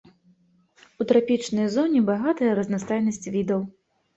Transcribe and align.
У 1.03 1.07
трапічнай 1.11 1.67
зоне 1.75 1.99
багатая 2.09 2.51
разнастайнасць 2.61 3.25
відаў. 3.37 3.61